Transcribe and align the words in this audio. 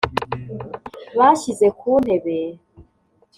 bashyize 1.17 1.67
ku 1.79 1.91
ntebe 2.03 2.37